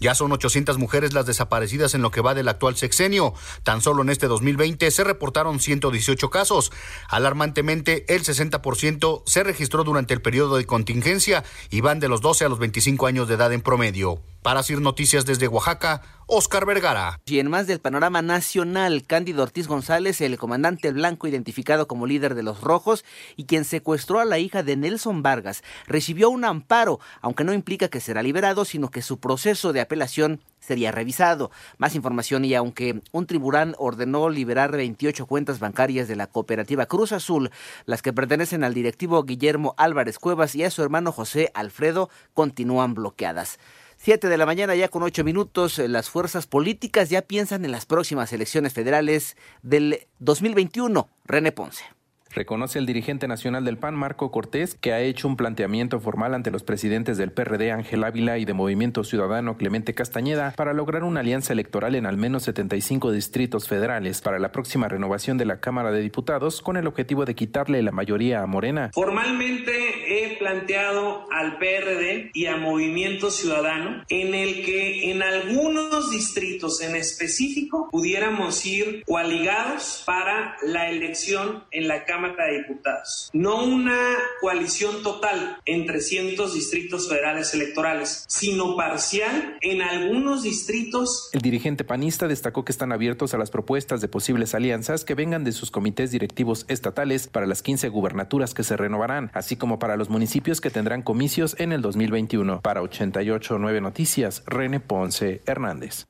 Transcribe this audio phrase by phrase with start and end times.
[0.00, 3.34] Ya son 800 mujeres las desaparecidas en lo que va del actual sexenio.
[3.62, 6.72] Tan solo en este 2020 se reportaron 118 casos.
[7.08, 12.44] Alarmantemente, el 60% se registró durante el periodo de contingencia y van de los 12
[12.44, 14.20] a los 25 años de edad en promedio.
[14.44, 17.18] Para Sir Noticias desde Oaxaca, Oscar Vergara.
[17.24, 22.34] Y en más del panorama nacional, Cándido Ortiz González, el comandante blanco identificado como líder
[22.34, 23.06] de los rojos
[23.36, 27.88] y quien secuestró a la hija de Nelson Vargas, recibió un amparo, aunque no implica
[27.88, 31.50] que será liberado, sino que su proceso de apelación sería revisado.
[31.78, 37.12] Más información y aunque un tribunal ordenó liberar 28 cuentas bancarias de la cooperativa Cruz
[37.12, 37.50] Azul,
[37.86, 42.92] las que pertenecen al directivo Guillermo Álvarez Cuevas y a su hermano José Alfredo continúan
[42.92, 43.58] bloqueadas.
[44.04, 47.72] Siete de la mañana ya con ocho minutos, eh, las fuerzas políticas ya piensan en
[47.72, 51.08] las próximas elecciones federales del 2021.
[51.24, 51.86] René Ponce.
[52.34, 56.50] Reconoce el dirigente nacional del PAN, Marco Cortés, que ha hecho un planteamiento formal ante
[56.50, 61.20] los presidentes del PRD, Ángel Ávila, y de Movimiento Ciudadano, Clemente Castañeda, para lograr una
[61.20, 65.92] alianza electoral en al menos 75 distritos federales para la próxima renovación de la Cámara
[65.92, 68.90] de Diputados, con el objetivo de quitarle la mayoría a Morena.
[68.92, 76.80] Formalmente he planteado al PRD y a Movimiento Ciudadano en el que en algunos distritos
[76.80, 83.30] en específico pudiéramos ir coaligados para la elección en la Cámara de Diputados.
[83.32, 83.98] No una
[84.40, 91.30] coalición total en 300 distritos federales electorales, sino parcial en algunos distritos.
[91.32, 95.44] El dirigente panista destacó que están abiertos a las propuestas de posibles alianzas que vengan
[95.44, 99.96] de sus comités directivos estatales para las 15 gubernaturas que se renovarán, así como para
[100.04, 102.60] los municipios que tendrán comicios en el 2021.
[102.60, 106.04] Para 889 Noticias, René Ponce Hernández.